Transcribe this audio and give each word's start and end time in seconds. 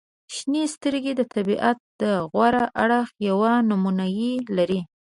•شنې 0.35 0.63
سترګې 0.75 1.13
د 1.15 1.21
طبیعت 1.33 1.77
د 2.01 2.03
غوره 2.31 2.65
اړخ 2.83 3.07
یوه 3.29 3.51
نمونې 3.69 4.31
لري. 4.57 4.81